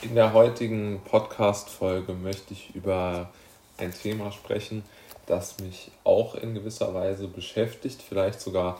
In 0.00 0.14
der 0.14 0.32
heutigen 0.32 1.00
Podcast-Folge 1.10 2.12
möchte 2.12 2.52
ich 2.54 2.72
über 2.76 3.30
ein 3.78 3.92
Thema 3.92 4.30
sprechen, 4.30 4.84
das 5.26 5.58
mich 5.58 5.90
auch 6.04 6.36
in 6.36 6.54
gewisser 6.54 6.94
Weise 6.94 7.26
beschäftigt, 7.26 8.00
vielleicht 8.00 8.40
sogar 8.40 8.78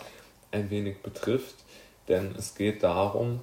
ein 0.53 0.71
wenig 0.71 1.03
betrifft, 1.03 1.57
denn 2.07 2.37
es 2.39 2.55
geht 2.55 2.85
darum, 2.85 3.41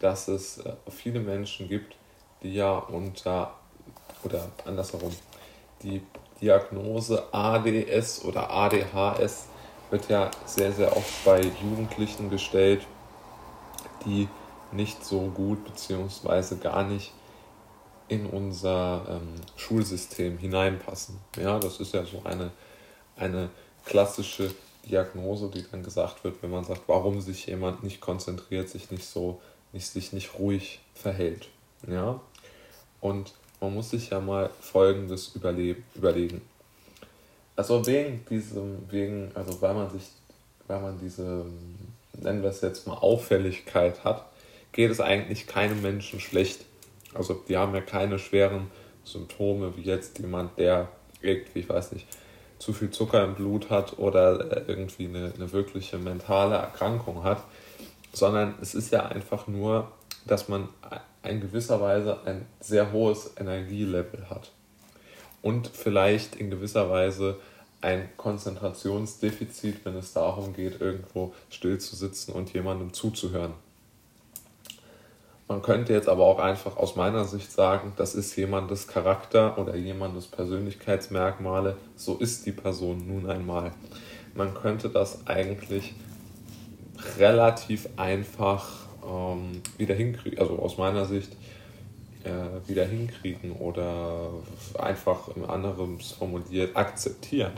dass 0.00 0.28
es 0.28 0.56
äh, 0.60 0.72
viele 0.90 1.20
Menschen 1.20 1.68
gibt, 1.68 1.96
die 2.42 2.54
ja 2.54 2.78
unter, 2.78 3.52
oder 4.24 4.48
andersherum, 4.64 5.14
die 5.82 6.00
Diagnose 6.40 7.24
ADS 7.30 8.24
oder 8.24 8.48
ADHS 8.50 9.48
wird 9.90 10.08
ja 10.08 10.30
sehr, 10.46 10.72
sehr 10.72 10.96
oft 10.96 11.24
bei 11.26 11.42
Jugendlichen 11.42 12.30
gestellt, 12.30 12.86
die 14.06 14.28
nicht 14.72 15.04
so 15.04 15.20
gut 15.28 15.64
bzw. 15.64 16.56
gar 16.56 16.84
nicht 16.84 17.12
in 18.08 18.26
unser 18.26 19.04
ähm, 19.08 19.34
Schulsystem 19.56 20.38
hineinpassen. 20.38 21.18
Ja, 21.36 21.58
das 21.58 21.80
ist 21.80 21.92
ja 21.94 22.04
so 22.04 22.22
eine, 22.24 22.50
eine 23.16 23.50
klassische 23.84 24.50
Diagnose, 24.84 25.48
die 25.48 25.64
dann 25.70 25.82
gesagt 25.82 26.24
wird, 26.24 26.42
wenn 26.42 26.50
man 26.50 26.64
sagt, 26.64 26.82
warum 26.86 27.20
sich 27.20 27.46
jemand 27.46 27.82
nicht 27.82 28.00
konzentriert, 28.00 28.68
sich 28.68 28.90
nicht 28.90 29.06
so, 29.06 29.40
nicht, 29.72 29.86
sich 29.86 30.12
nicht 30.12 30.38
ruhig 30.38 30.80
verhält. 30.94 31.48
Ja, 31.86 32.20
und 33.00 33.34
man 33.60 33.74
muss 33.74 33.90
sich 33.90 34.10
ja 34.10 34.20
mal 34.20 34.50
Folgendes 34.60 35.34
überleben, 35.34 35.84
überlegen. 35.94 36.42
Also 37.56 37.84
wegen 37.86 38.24
diesem, 38.30 38.90
wegen, 38.90 39.32
also 39.34 39.60
weil 39.60 39.74
man 39.74 39.90
sich, 39.90 40.04
weil 40.66 40.80
man 40.80 40.98
diese, 41.00 41.44
nennen 42.14 42.42
wir 42.42 42.50
es 42.50 42.60
jetzt 42.60 42.86
mal, 42.86 42.94
Auffälligkeit 42.94 44.04
hat, 44.04 44.26
geht 44.72 44.90
es 44.90 45.00
eigentlich 45.00 45.46
keinem 45.46 45.82
Menschen 45.82 46.20
schlecht. 46.20 46.64
Also 47.14 47.42
die 47.48 47.56
haben 47.56 47.74
ja 47.74 47.80
keine 47.80 48.18
schweren 48.18 48.70
Symptome 49.04 49.76
wie 49.76 49.82
jetzt 49.82 50.18
jemand, 50.18 50.58
der 50.58 50.88
irgendwie, 51.22 51.60
ich 51.60 51.68
weiß 51.68 51.92
nicht, 51.92 52.06
zu 52.58 52.72
viel 52.72 52.90
Zucker 52.90 53.24
im 53.24 53.34
Blut 53.34 53.70
hat 53.70 53.98
oder 53.98 54.56
äh, 54.56 54.64
irgendwie 54.66 55.06
eine, 55.06 55.32
eine 55.34 55.52
wirkliche 55.52 55.98
mentale 55.98 56.56
Erkrankung 56.56 57.22
hat, 57.22 57.44
sondern 58.12 58.54
es 58.60 58.74
ist 58.74 58.92
ja 58.92 59.06
einfach 59.06 59.46
nur, 59.46 59.92
dass 60.26 60.48
man 60.48 60.68
in 61.22 61.40
gewisser 61.40 61.80
Weise 61.80 62.20
ein 62.24 62.46
sehr 62.60 62.92
hohes 62.92 63.32
Energielevel 63.38 64.28
hat 64.28 64.50
und 65.42 65.68
vielleicht 65.68 66.36
in 66.36 66.50
gewisser 66.50 66.90
Weise 66.90 67.38
ein 67.80 68.08
Konzentrationsdefizit, 68.16 69.84
wenn 69.84 69.96
es 69.96 70.12
darum 70.12 70.52
geht, 70.52 70.80
irgendwo 70.80 71.32
still 71.48 71.78
zu 71.78 71.94
sitzen 71.94 72.32
und 72.32 72.52
jemandem 72.52 72.92
zuzuhören. 72.92 73.52
Man 75.48 75.62
könnte 75.62 75.94
jetzt 75.94 76.10
aber 76.10 76.26
auch 76.26 76.40
einfach 76.40 76.76
aus 76.76 76.94
meiner 76.94 77.24
Sicht 77.24 77.50
sagen, 77.50 77.94
das 77.96 78.14
ist 78.14 78.36
jemandes 78.36 78.86
Charakter 78.86 79.56
oder 79.56 79.74
jemandes 79.76 80.26
Persönlichkeitsmerkmale, 80.26 81.78
so 81.96 82.16
ist 82.16 82.44
die 82.44 82.52
Person 82.52 83.06
nun 83.06 83.30
einmal. 83.30 83.72
Man 84.34 84.52
könnte 84.52 84.90
das 84.90 85.26
eigentlich 85.26 85.94
relativ 87.18 87.88
einfach 87.96 88.68
ähm, 89.02 89.62
wieder 89.78 89.94
hinkriegen, 89.94 90.38
also 90.38 90.58
aus 90.58 90.76
meiner 90.76 91.06
Sicht 91.06 91.32
äh, 92.24 92.68
wieder 92.68 92.84
hinkriegen 92.84 93.52
oder 93.52 94.28
einfach 94.78 95.34
im 95.34 95.48
anderen 95.48 95.98
formuliert 95.98 96.76
akzeptieren. 96.76 97.52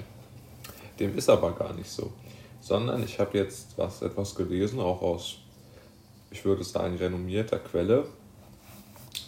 Dem 1.00 1.18
ist 1.18 1.28
aber 1.28 1.52
gar 1.52 1.72
nicht 1.72 1.90
so. 1.90 2.12
Sondern 2.60 3.02
ich 3.02 3.18
habe 3.18 3.36
jetzt 3.36 3.76
was, 3.76 4.02
etwas 4.02 4.36
gelesen, 4.36 4.78
auch 4.78 5.02
aus 5.02 5.38
ich 6.30 6.44
würde 6.44 6.64
sagen, 6.64 6.96
renommierter 6.96 7.58
Quelle, 7.58 8.06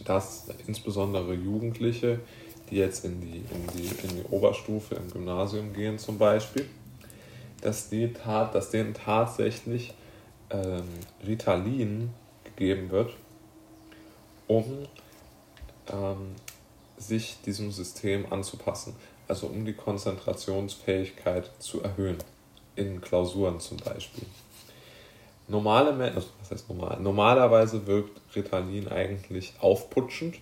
dass 0.05 0.47
insbesondere 0.67 1.35
Jugendliche, 1.35 2.21
die 2.71 2.77
jetzt 2.77 3.05
in 3.05 3.21
die, 3.21 3.39
in 3.39 3.67
die, 3.77 3.87
in 4.07 4.17
die 4.17 4.25
Oberstufe 4.31 4.95
im 4.95 5.11
Gymnasium 5.11 5.73
gehen 5.73 5.99
zum 5.99 6.19
Beispiel, 6.19 6.67
dass, 7.61 7.89
die 7.91 8.13
dass 8.53 8.71
denen 8.71 8.95
tatsächlich 8.95 9.95
ähm, 10.51 10.85
Ritalin 11.27 12.11
gegeben 12.45 12.91
wird, 12.91 13.13
um 14.47 14.65
ähm, 15.89 16.35
sich 16.97 17.39
diesem 17.45 17.71
System 17.73 18.33
anzupassen, 18.33 18.95
also 19.29 19.47
um 19.47 19.65
die 19.65 19.73
Konzentrationsfähigkeit 19.73 21.51
zu 21.59 21.83
erhöhen, 21.83 22.19
in 22.75 23.01
Klausuren 23.01 23.61
zum 23.61 23.77
Beispiel 23.79 24.25
normale 25.53 25.91
also 26.15 26.29
was 26.41 26.51
heißt 26.51 26.69
normal? 26.69 26.99
Normalerweise 27.01 27.87
wirkt 27.87 28.21
Ritalin 28.35 28.89
eigentlich 28.89 29.53
aufputschend, 29.61 30.37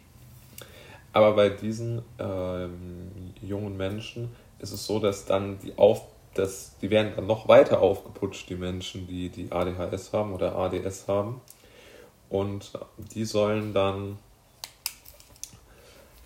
aber 1.13 1.33
bei 1.33 1.51
diesen 1.51 2.03
ähm, 2.19 3.35
jungen 3.43 3.77
Menschen 3.77 4.31
ist 4.61 4.73
es 4.73 4.87
so, 4.87 4.99
dass 4.99 5.27
dann 5.27 5.59
die 5.61 5.77
auf, 5.77 6.03
dass 6.35 6.77
die 6.81 6.91
werden 6.91 7.13
dann 7.17 7.27
noch 7.27 7.49
weiter 7.49 7.83
aufgeputscht, 7.83 8.49
die 8.49 8.55
Menschen, 8.55 9.07
die 9.07 9.29
die 9.29 9.51
ADHS 9.51 10.13
haben 10.13 10.33
oder 10.33 10.55
ADS 10.55 11.09
haben. 11.09 11.41
Und 12.29 12.71
die 13.13 13.25
sollen 13.25 13.75
dann 13.75 14.19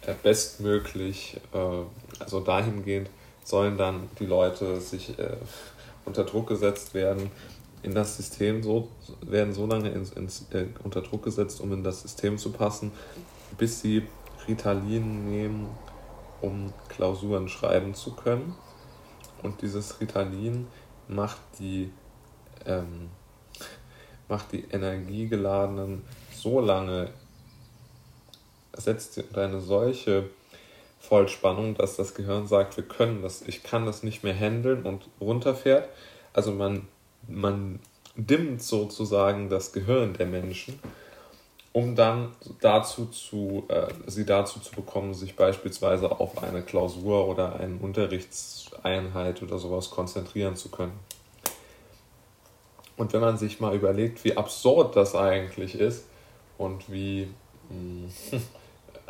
äh, 0.03 0.13
bestmöglich, 0.23 1.41
äh, 1.55 2.23
also 2.23 2.41
dahingehend 2.41 3.09
sollen 3.43 3.79
dann 3.79 4.11
die 4.19 4.27
Leute 4.27 4.81
sich 4.81 5.19
äh, 5.19 5.37
unter 6.05 6.25
Druck 6.25 6.49
gesetzt 6.49 6.93
werden, 6.93 7.31
in 7.85 7.95
das 7.95 8.17
System 8.17 8.63
so, 8.63 8.89
werden 9.21 9.53
so 9.53 9.67
lange 9.67 9.91
ins, 9.91 10.11
ins, 10.13 10.47
äh, 10.53 10.67
unter 10.83 11.03
Druck 11.03 11.23
gesetzt, 11.23 11.61
um 11.61 11.73
in 11.73 11.85
das 11.85 12.03
System 12.03 12.39
zu 12.39 12.51
passen, 12.51 12.93
bis 13.59 13.81
sie 13.81 14.07
Ritalin 14.49 15.31
nehmen, 15.31 15.69
um 16.41 16.73
Klausuren 16.89 17.49
schreiben 17.49 17.95
zu 17.95 18.15
können. 18.15 18.55
Und 19.43 19.61
dieses 19.61 20.01
Ritalin 20.01 20.67
macht 21.09 21.41
die, 21.59 21.93
ähm, 22.65 23.11
macht 24.29 24.53
die 24.53 24.65
energiegeladenen 24.71 26.03
so 26.33 26.61
lange, 26.61 27.11
setzt 28.73 29.23
eine 29.37 29.61
solche 29.61 30.31
Vollspannung, 31.01 31.75
dass 31.75 31.97
das 31.97 32.15
Gehirn 32.15 32.47
sagt, 32.47 32.79
wir 32.79 32.85
können 32.85 33.21
das, 33.21 33.43
ich 33.43 33.63
kann 33.63 33.85
das 33.85 34.03
nicht 34.03 34.25
mehr 34.25 34.35
handeln 34.35 34.85
und 34.85 35.07
runterfährt. 35.21 35.91
Also 36.33 36.51
man 36.51 36.89
man 37.29 37.81
dimmt 38.17 38.63
sozusagen 38.63 39.49
das 39.49 39.73
Gehirn 39.73 40.15
der 40.15 40.27
Menschen, 40.27 40.79
um 41.73 41.97
dann 41.97 42.31
dazu 42.61 43.07
zu, 43.07 43.65
äh, 43.69 43.89
sie 44.07 44.25
dazu 44.25 44.61
zu 44.61 44.73
bekommen, 44.73 45.13
sich 45.13 45.35
beispielsweise 45.35 46.21
auf 46.21 46.43
eine 46.43 46.63
Klausur 46.63 47.27
oder 47.27 47.59
eine 47.59 47.77
Unterrichtseinheit 47.77 49.43
oder 49.43 49.59
sowas 49.59 49.91
konzentrieren 49.91 50.55
zu 50.55 50.71
können. 50.71 50.99
Und 52.97 53.13
wenn 53.13 53.21
man 53.21 53.37
sich 53.37 53.59
mal 53.59 53.75
überlegt, 53.75 54.23
wie 54.25 54.37
absurd 54.37 54.95
das 54.95 55.17
eigentlich 55.17 55.75
ist 55.75 56.07
und 56.59 56.91
wie, 56.93 57.29
hm, 57.69 58.09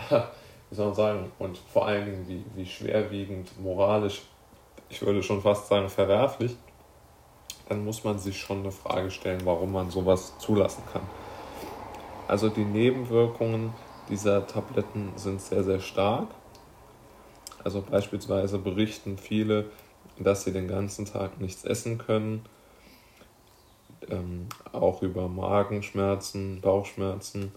wie 0.71 0.75
soll 0.75 0.87
man 0.87 0.95
sagen, 0.95 1.33
und 1.39 1.59
vor 1.59 1.87
allen 1.87 2.07
Dingen 2.07 2.29
wie, 2.29 2.45
wie 2.57 2.67
schwerwiegend 2.67 3.61
moralisch, 3.61 4.23
ich 4.89 5.03
würde 5.03 5.23
schon 5.23 5.43
fast 5.43 5.69
sagen 5.69 5.91
verwerflich, 5.91 6.57
dann 7.69 7.85
muss 7.85 8.05
man 8.05 8.19
sich 8.19 8.39
schon 8.41 8.61
eine 8.61 8.73
Frage 8.73 9.11
stellen, 9.11 9.43
warum 9.45 9.73
man 9.73 9.91
sowas 9.91 10.39
zulassen 10.39 10.83
kann. 10.93 11.03
Also 12.29 12.49
die 12.49 12.65
Nebenwirkungen 12.65 13.73
dieser 14.09 14.47
Tabletten 14.47 15.13
sind 15.17 15.41
sehr, 15.41 15.65
sehr 15.65 15.81
stark. 15.81 16.29
Also 17.63 17.83
beispielsweise 17.83 18.59
berichten 18.59 19.17
viele, 19.17 19.67
dass 20.19 20.45
sie 20.45 20.53
den 20.53 20.69
ganzen 20.69 21.07
Tag 21.07 21.41
nichts 21.41 21.65
essen 21.65 21.99
können. 21.99 22.45
Ähm, 24.09 24.49
auch 24.73 25.03
über 25.03 25.29
Magenschmerzen, 25.29 26.61
Bauchschmerzen 26.61 27.53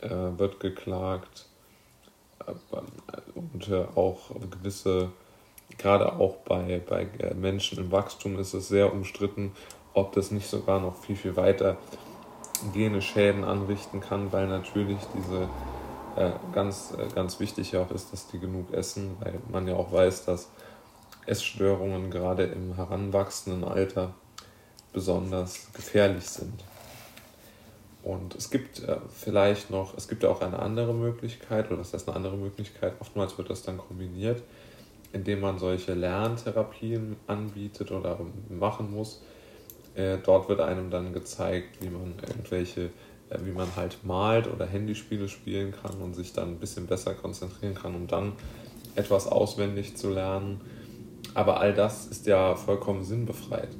äh, 0.00 0.08
wird 0.08 0.60
geklagt. 0.60 1.46
Äh, 2.46 2.52
und 3.34 3.68
äh, 3.68 3.84
auch 3.96 4.30
gewisse 4.50 5.10
gerade 5.78 6.12
auch 6.14 6.36
bei, 6.36 6.80
bei 6.86 7.06
äh, 7.18 7.34
Menschen 7.34 7.78
im 7.78 7.92
Wachstum 7.92 8.38
ist 8.38 8.54
es 8.54 8.68
sehr 8.68 8.92
umstritten, 8.92 9.52
ob 9.94 10.12
das 10.12 10.30
nicht 10.30 10.48
sogar 10.48 10.80
noch 10.80 10.96
viel, 10.96 11.16
viel 11.16 11.36
weiter 11.36 11.76
gene 12.72 13.02
Schäden 13.02 13.44
anrichten 13.44 14.00
kann, 14.00 14.32
weil 14.32 14.46
natürlich 14.46 14.98
diese 15.16 15.48
äh, 16.16 16.30
ganz, 16.52 16.94
äh, 16.96 17.12
ganz 17.14 17.40
wichtig 17.40 17.76
auch 17.76 17.90
ist, 17.90 18.12
dass 18.12 18.28
die 18.28 18.38
genug 18.38 18.72
essen, 18.72 19.16
weil 19.20 19.40
man 19.50 19.66
ja 19.66 19.74
auch 19.74 19.92
weiß, 19.92 20.24
dass 20.24 20.48
Essstörungen 21.26 22.10
gerade 22.10 22.44
im 22.44 22.74
heranwachsenden 22.74 23.64
Alter 23.64 24.14
besonders 24.92 25.72
gefährlich 25.72 26.28
sind. 26.28 26.62
Und 28.02 28.34
es 28.34 28.50
gibt 28.50 28.80
äh, 28.80 28.96
vielleicht 29.08 29.70
noch, 29.70 29.96
es 29.96 30.08
gibt 30.08 30.24
ja 30.24 30.28
auch 30.28 30.40
eine 30.40 30.58
andere 30.58 30.92
Möglichkeit, 30.92 31.68
oder 31.68 31.78
das 31.78 31.92
heißt 31.92 32.08
eine 32.08 32.16
andere 32.16 32.36
Möglichkeit, 32.36 32.94
oftmals 33.00 33.38
wird 33.38 33.48
das 33.48 33.62
dann 33.62 33.78
kombiniert, 33.78 34.42
indem 35.12 35.40
man 35.40 35.58
solche 35.58 35.94
Lerntherapien 35.94 37.16
anbietet 37.26 37.90
oder 37.90 38.18
machen 38.48 38.92
muss. 38.92 39.22
Äh, 39.94 40.18
dort 40.24 40.48
wird 40.48 40.60
einem 40.60 40.90
dann 40.90 41.12
gezeigt, 41.12 41.82
wie 41.82 41.90
man 41.90 42.14
irgendwelche 42.26 42.90
äh, 43.32 43.38
wie 43.44 43.52
man 43.52 43.74
halt 43.76 44.04
malt 44.04 44.52
oder 44.52 44.66
Handyspiele 44.66 45.28
spielen 45.28 45.72
kann 45.72 46.00
und 46.00 46.14
sich 46.14 46.32
dann 46.32 46.50
ein 46.50 46.58
bisschen 46.58 46.86
besser 46.86 47.14
konzentrieren 47.14 47.74
kann, 47.74 47.94
um 47.94 48.06
dann 48.06 48.32
etwas 48.94 49.26
auswendig 49.26 49.96
zu 49.96 50.10
lernen. 50.10 50.60
Aber 51.34 51.60
all 51.60 51.72
das 51.72 52.06
ist 52.06 52.26
ja 52.26 52.54
vollkommen 52.54 53.04
sinnbefreit. 53.04 53.70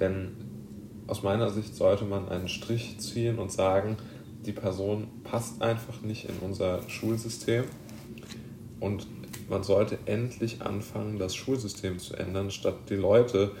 Denn 0.00 0.32
aus 1.06 1.22
meiner 1.22 1.50
Sicht 1.50 1.74
sollte 1.74 2.04
man 2.04 2.28
einen 2.28 2.48
Strich 2.48 2.98
ziehen 3.00 3.38
und 3.38 3.52
sagen, 3.52 3.96
die 4.46 4.52
Person 4.52 5.08
passt 5.24 5.60
einfach 5.60 6.00
nicht 6.00 6.28
in 6.28 6.36
unser 6.40 6.88
Schulsystem 6.88 7.64
und 8.80 9.06
man 9.48 9.62
sollte 9.62 9.98
endlich 10.06 10.62
anfangen, 10.62 11.18
das 11.18 11.34
Schulsystem 11.34 11.98
zu 11.98 12.14
ändern, 12.14 12.50
statt 12.50 12.76
die 12.88 12.96
Leute 12.96 13.52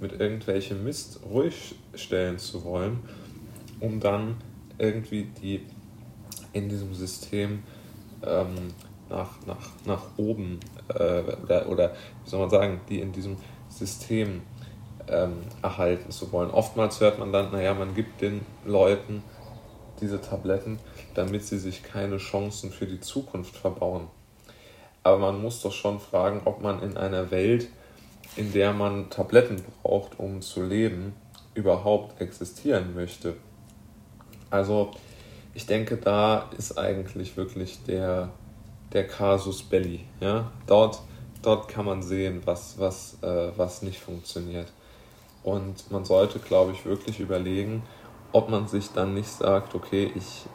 mit 0.00 0.20
irgendwelchem 0.20 0.84
Mist 0.84 1.20
ruhig 1.28 1.74
stellen 1.94 2.38
zu 2.38 2.64
wollen, 2.64 3.00
um 3.80 4.00
dann 4.00 4.36
irgendwie 4.78 5.28
die 5.42 5.62
in 6.52 6.68
diesem 6.68 6.94
System 6.94 7.62
ähm, 8.22 8.72
nach, 9.08 9.30
nach, 9.46 9.70
nach 9.84 10.02
oben 10.16 10.60
äh, 10.88 11.22
oder, 11.64 11.94
wie 12.24 12.30
soll 12.30 12.40
man 12.40 12.50
sagen, 12.50 12.80
die 12.88 13.00
in 13.00 13.12
diesem 13.12 13.36
System 13.68 14.42
ähm, 15.08 15.38
erhalten 15.62 16.10
zu 16.10 16.32
wollen. 16.32 16.50
Oftmals 16.50 17.00
hört 17.00 17.18
man 17.18 17.32
dann, 17.32 17.52
naja, 17.52 17.74
man 17.74 17.94
gibt 17.94 18.20
den 18.20 18.40
Leuten 18.64 19.22
diese 20.00 20.20
Tabletten, 20.20 20.78
damit 21.14 21.44
sie 21.44 21.58
sich 21.58 21.82
keine 21.82 22.18
Chancen 22.18 22.70
für 22.70 22.86
die 22.86 23.00
Zukunft 23.00 23.56
verbauen. 23.56 24.08
Aber 25.06 25.18
man 25.18 25.40
muss 25.40 25.62
doch 25.62 25.72
schon 25.72 26.00
fragen, 26.00 26.40
ob 26.46 26.60
man 26.60 26.82
in 26.82 26.96
einer 26.96 27.30
Welt, 27.30 27.68
in 28.34 28.52
der 28.52 28.72
man 28.72 29.08
Tabletten 29.08 29.62
braucht, 29.80 30.18
um 30.18 30.42
zu 30.42 30.64
leben, 30.64 31.14
überhaupt 31.54 32.20
existieren 32.20 32.92
möchte. 32.92 33.36
Also 34.50 34.90
ich 35.54 35.64
denke, 35.64 35.96
da 35.96 36.50
ist 36.58 36.76
eigentlich 36.76 37.36
wirklich 37.36 37.84
der, 37.84 38.30
der 38.92 39.06
Casus 39.06 39.62
Belli. 39.62 40.00
Ja? 40.18 40.50
Dort, 40.66 41.00
dort 41.40 41.68
kann 41.68 41.84
man 41.84 42.02
sehen, 42.02 42.42
was, 42.44 42.76
was, 42.80 43.16
äh, 43.22 43.52
was 43.56 43.82
nicht 43.82 44.00
funktioniert. 44.00 44.72
Und 45.44 45.88
man 45.92 46.04
sollte, 46.04 46.40
glaube 46.40 46.72
ich, 46.72 46.84
wirklich 46.84 47.20
überlegen, 47.20 47.84
ob 48.32 48.50
man 48.50 48.66
sich 48.66 48.88
dann 48.90 49.14
nicht 49.14 49.28
sagt, 49.28 49.76
okay, 49.76 50.10
ich 50.16 50.46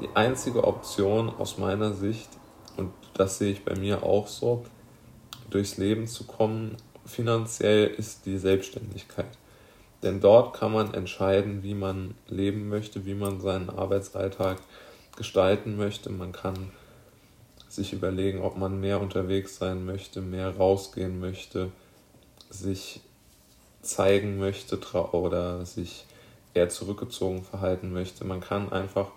die 0.00 0.08
einzige 0.14 0.64
Option 0.64 1.30
aus 1.38 1.58
meiner 1.58 1.92
Sicht, 1.92 2.30
und 2.76 2.92
das 3.14 3.38
sehe 3.38 3.52
ich 3.52 3.64
bei 3.64 3.74
mir 3.74 4.02
auch 4.02 4.28
so, 4.28 4.64
durchs 5.50 5.76
Leben 5.76 6.06
zu 6.06 6.24
kommen, 6.24 6.76
finanziell 7.04 7.86
ist 7.86 8.26
die 8.26 8.38
Selbstständigkeit. 8.38 9.26
Denn 10.02 10.20
dort 10.20 10.56
kann 10.56 10.72
man 10.72 10.94
entscheiden, 10.94 11.62
wie 11.62 11.74
man 11.74 12.14
leben 12.28 12.68
möchte, 12.68 13.06
wie 13.06 13.14
man 13.14 13.40
seinen 13.40 13.70
Arbeitsalltag 13.70 14.58
gestalten 15.16 15.76
möchte. 15.76 16.10
Man 16.10 16.32
kann 16.32 16.72
sich 17.68 17.92
überlegen, 17.92 18.40
ob 18.40 18.56
man 18.56 18.80
mehr 18.80 19.00
unterwegs 19.00 19.56
sein 19.56 19.84
möchte, 19.84 20.20
mehr 20.20 20.56
rausgehen 20.56 21.20
möchte, 21.20 21.70
sich 22.50 23.00
zeigen 23.80 24.38
möchte 24.38 24.78
oder 25.12 25.64
sich 25.64 26.04
eher 26.54 26.68
zurückgezogen 26.68 27.42
verhalten 27.42 27.92
möchte. 27.92 28.24
Man 28.24 28.40
kann 28.40 28.72
einfach 28.72 29.08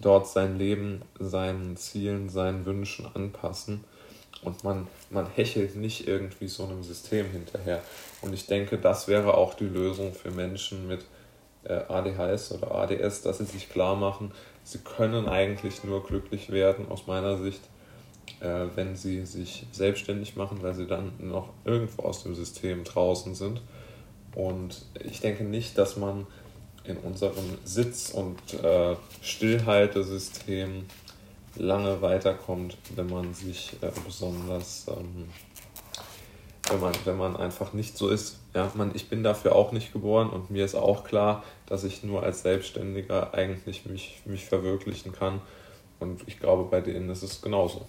dort 0.00 0.28
sein 0.28 0.58
Leben 0.58 1.02
seinen 1.18 1.76
Zielen, 1.76 2.28
seinen 2.28 2.64
Wünschen 2.66 3.06
anpassen 3.14 3.84
und 4.42 4.64
man, 4.64 4.88
man 5.10 5.26
hechelt 5.34 5.76
nicht 5.76 6.08
irgendwie 6.08 6.48
so 6.48 6.64
einem 6.64 6.82
System 6.82 7.30
hinterher. 7.30 7.80
Und 8.22 8.32
ich 8.32 8.46
denke, 8.46 8.78
das 8.78 9.06
wäre 9.06 9.34
auch 9.34 9.54
die 9.54 9.66
Lösung 9.66 10.12
für 10.12 10.30
Menschen 10.30 10.88
mit 10.88 11.04
äh, 11.64 11.74
ADHS 11.74 12.52
oder 12.52 12.74
ADS, 12.74 13.22
dass 13.22 13.38
sie 13.38 13.44
sich 13.44 13.70
klar 13.70 13.94
machen, 13.94 14.32
sie 14.64 14.78
können 14.78 15.28
eigentlich 15.28 15.84
nur 15.84 16.04
glücklich 16.04 16.50
werden, 16.50 16.88
aus 16.90 17.06
meiner 17.06 17.38
Sicht, 17.38 17.60
äh, 18.40 18.66
wenn 18.74 18.96
sie 18.96 19.24
sich 19.26 19.66
selbstständig 19.70 20.34
machen, 20.34 20.58
weil 20.62 20.74
sie 20.74 20.86
dann 20.86 21.12
noch 21.18 21.50
irgendwo 21.64 22.02
aus 22.02 22.24
dem 22.24 22.34
System 22.34 22.82
draußen 22.82 23.36
sind. 23.36 23.60
Und 24.34 24.86
ich 25.04 25.20
denke 25.20 25.44
nicht, 25.44 25.78
dass 25.78 25.96
man 25.96 26.26
in 26.84 26.96
unserem 26.98 27.58
Sitz- 27.64 28.10
und 28.10 28.38
äh, 28.62 28.96
Stillhaltesystem 29.20 30.84
lange 31.56 32.00
weiterkommt, 32.02 32.76
wenn 32.96 33.08
man 33.08 33.34
sich 33.34 33.76
äh, 33.80 33.90
besonders, 34.04 34.86
ähm, 34.88 35.28
wenn, 36.68 36.80
man, 36.80 36.92
wenn 37.04 37.16
man 37.16 37.36
einfach 37.36 37.72
nicht 37.72 37.96
so 37.96 38.08
ist. 38.08 38.38
Ja, 38.54 38.70
man, 38.74 38.92
ich 38.94 39.08
bin 39.08 39.22
dafür 39.22 39.54
auch 39.54 39.72
nicht 39.72 39.92
geboren 39.92 40.30
und 40.30 40.50
mir 40.50 40.64
ist 40.64 40.74
auch 40.74 41.04
klar, 41.04 41.42
dass 41.66 41.84
ich 41.84 42.02
nur 42.02 42.22
als 42.22 42.42
Selbstständiger 42.42 43.34
eigentlich 43.34 43.86
mich, 43.86 44.20
mich 44.24 44.44
verwirklichen 44.44 45.12
kann. 45.12 45.40
Und 46.00 46.22
ich 46.26 46.40
glaube, 46.40 46.64
bei 46.64 46.80
denen 46.80 47.10
ist 47.10 47.22
es 47.22 47.42
genauso. 47.42 47.86